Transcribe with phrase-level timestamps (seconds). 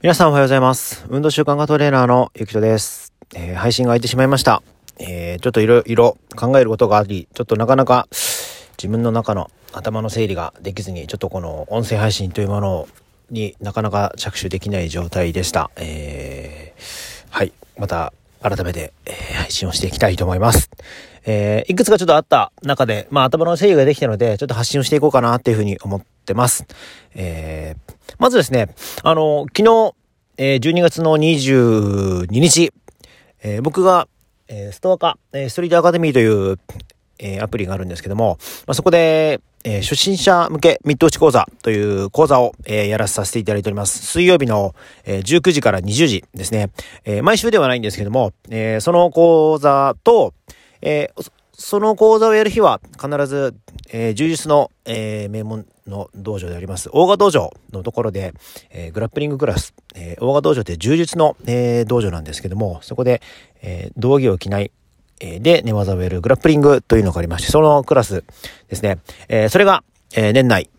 [0.00, 1.04] 皆さんおはようございます。
[1.08, 3.12] 運動習慣化トレーナーのゆきとです。
[3.34, 4.62] えー、配信が空いてしまいました。
[5.00, 8.06] えー、ちょっといろいろ考えることがあり、ちょっとなかなか
[8.80, 12.88] 自分の中の頭の整理ができずに、ちょっとこの音声配信というもの
[13.30, 15.68] になかなか着手できない状態でした。
[15.74, 17.52] えー、はい。
[17.76, 20.70] また改めて、えー、配信をしていきたいと思います。
[21.26, 26.66] えー、いくつかちょっとあった中で、まあ頭の整理ができたので、ちょっと発信をしていこうかなっていうふうに思ってます。
[27.14, 29.94] えー、まずですね、あの、昨日、
[30.36, 32.72] えー、12月の22日、
[33.42, 34.08] えー、僕が、
[34.48, 36.58] えー、ストア化、えー、ストリートアカデミーという、
[37.18, 44.06] えー、アプリがあるんですけども、まあ、そこで、えー、初心者向けミッド打ち講座という講座を、えー、やらさせていただいております。
[44.06, 44.74] 水曜日の、
[45.04, 46.70] えー、19時から20時ですね。
[47.04, 50.34] えー、毎週ではないんですけども、えー、その講座と、
[50.80, 51.30] えー、
[51.60, 53.54] その講座をやる日は必ず、
[53.90, 58.32] えー、充実の、えー、名門の道場であります、大賀道場のところで、
[58.70, 63.20] えー、グラップリングクラス、えー、大賀道場って充実の、えー、道場なんですけども、そこで、
[63.60, 64.70] えー、道着を着ない、
[65.20, 68.22] えー、で寝技をやるグラップリングというのがありまして、そのクラス
[68.68, 68.98] ですね。
[69.28, 69.82] えー、それが、
[70.14, 70.70] えー、年内、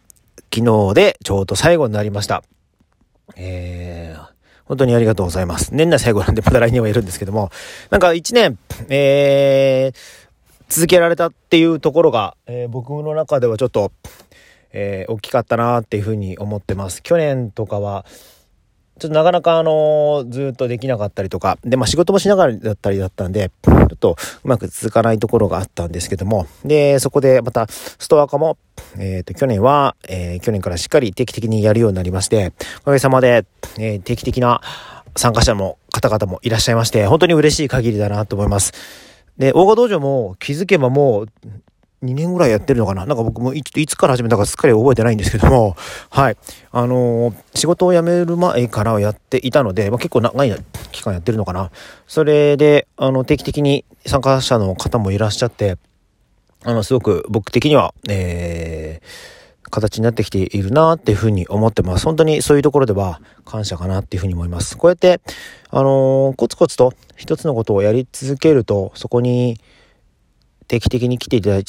[0.55, 2.41] 昨日でちょうど最後になりました。
[3.35, 4.29] えー、
[4.63, 5.75] 本当にありがとうございます。
[5.75, 7.51] 年内最後なんでまだ来年はいるんですけども、
[7.89, 10.28] なんか一年、えー、
[10.69, 13.91] 続けられたっていうところが、えー、僕の中ではちょっと、
[14.71, 17.01] えー、大きかったなっていうふうに思ってます。
[17.01, 18.05] 去年とかは、
[18.99, 28.57] ちょっとなかなかあのー、ずっとできなかったりとか、で、まあ仕事もしながらだったりだったんで、ちょっとうまく続かないところがあったんですけども、で、そこでまたストア化も、
[28.99, 33.45] えっ、ー、と、去年は、えー、去年からしっかり定期的にやるようになりまして、おかげさまで、
[33.79, 34.61] えー、定期的な
[35.15, 39.08] 参加者の方々もいらっしゃいまして、本当に嬉しい限りだなと思います。
[39.39, 41.25] で、大賀道場も気づけばもう
[42.03, 43.05] 2年ぐらいやってるのかな？
[43.05, 45.75] なんか僕もいつから始めたかすっかり覚えてないんですけども、
[46.09, 46.37] はい。
[46.71, 50.55] あのー、仕事を辞める前からやっていたので、まあ、結構長い
[50.91, 51.71] 期間やってるのかな？
[52.07, 55.77] それで、あの、定期的に参加者の方もいらっしゃって、
[56.63, 59.38] あの、すごく僕的には、えー、
[59.69, 62.05] 形になってきているなっていうふうに思ってます。
[62.05, 64.77] 本当にそういうところでは感謝かなっていうふうに思います。
[64.77, 65.21] こうやって、
[65.69, 69.59] あのー、コツコツと一つのことをやり続けると、そこに
[70.67, 71.63] 定期的に来ていただい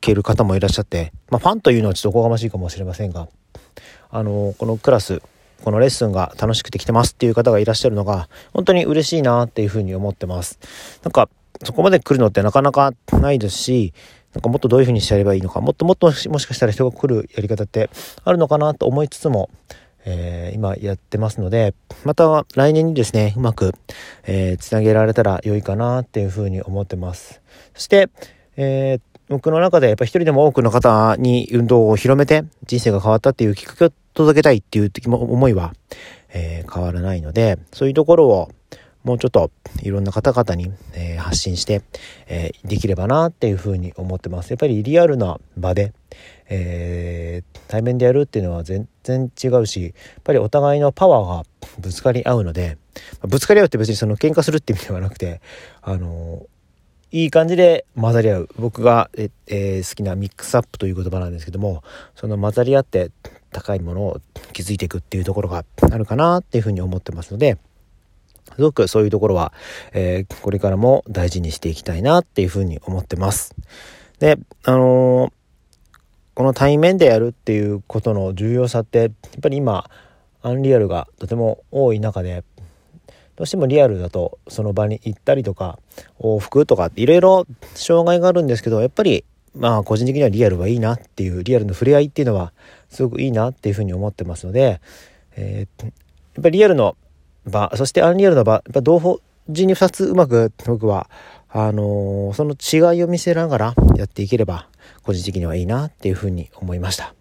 [0.00, 3.28] ける方もいらっしゃって、まあ、ファンというのはちょっとおこがましいかもしれませんが、
[4.10, 5.20] あの、このクラス、
[5.62, 10.58] このレッスンが楽しくて来てますっていう方がいらっしゃるのが、本当に嬉しいなっていうふうに思ってます。
[11.02, 11.28] なんか、
[11.64, 13.94] そこまで来るのってなかなかないですし、
[14.36, 17.88] なんかもっとどういうふうにしてやればいいのか、もっともっともしかしたら人が来るやり方って
[18.22, 19.48] あるのかなと思いつつも、
[20.04, 21.72] えー、今やってますので、
[22.04, 23.72] また来年にですね、うまく、
[24.24, 27.40] えー、つなげられたら良いかなっていうふうに思ってます。
[27.72, 28.10] そして、
[28.58, 35.72] えー、僕の中でやっぱ一人でも多くの方に運動を広めて人生が変わったっていうきっかけを届けたいっていう思いは、
[36.28, 38.50] えー、変わらないので、そういうところを
[39.06, 39.52] もうちょっと
[39.82, 41.82] いろんな方々に、えー、発信して、
[42.26, 44.50] えー、できればなっていうふうに思ってます。
[44.50, 45.92] やっぱりリアルな場で、
[46.48, 49.92] えー、対面でやるっていうのは全然違うし、やっ
[50.24, 51.44] ぱりお互いのパワーが
[51.78, 52.78] ぶつかり合うので、
[53.22, 55.40] ぶつかり合うって別にその喧嘩するって意味ではなくて、
[55.82, 56.44] あの
[57.12, 58.48] いい感じで混ざり合う。
[58.58, 61.84] 僕が、ええー、好きなミックスアップという言葉なんですけども、
[62.16, 63.12] その混ざり合って
[63.52, 64.20] 高いものを
[64.52, 67.58] 築いていくっていうところがあるかなっていうふうに思ってますので、
[68.54, 69.52] すごくそういうところは、
[69.92, 73.54] えー、これからも大事にしていきたいなっていうふうに思ってます。
[74.18, 75.32] で、あのー、
[76.34, 79.10] この対面でやるっていうことの重要さって、やっ
[79.42, 79.90] ぱり今、
[80.42, 82.44] アンリアルがとても多い中で、
[83.36, 85.78] どうしてもリアルだとその場に行ったりとか
[86.18, 89.24] 往復とかいろいろ障害があるんですけどやっぱり
[89.54, 92.52] まあ個人的にはリアルはいいなっていうリアルの触れ合いっていうのは
[92.88, 94.80] すごくいいなっていうふうに思ってますので、
[95.36, 95.92] えー、やっ
[96.42, 96.96] ぱりリアルの
[97.46, 101.08] 場そしてアンリアルの場やっぱ同時に2つうまく僕は
[101.48, 104.68] あのー、その違いを見せながらやっていければ
[105.02, 107.14] 個人的にはいいなっていうふうに思いました。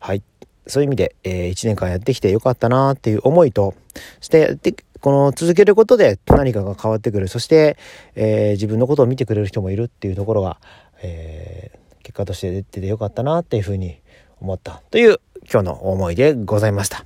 [0.00, 0.22] はい。
[0.66, 3.74] そういう意味で、えー、1年間やってきてよかったなっていう思いと、
[4.20, 7.28] そしてで、この続けることで何かが変わってくる。
[7.28, 7.76] そして、
[8.14, 10.58] えー、自分のことを見てくれる人もいるっていうところが、
[11.02, 14.00] えー、結果として出ててよかったなっていうふうに
[14.40, 15.20] 思ったという
[15.50, 17.04] 今日の思いでございました。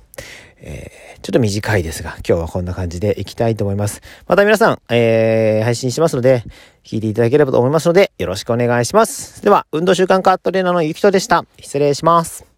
[0.65, 4.01] えー、ちょっと短いですが、今日はこんな感じでいきたいと思います。
[4.27, 6.43] また皆さん、えー、配信しますので、
[6.83, 9.43] 聞いていただければと思いますので、よろしくお願いします。
[9.43, 11.45] では、運動習慣化トレーナーのゆきとでした。
[11.59, 12.52] 失礼します。